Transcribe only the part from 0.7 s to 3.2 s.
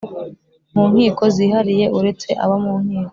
Mu nkiko zihariye uretse abo mu nkiko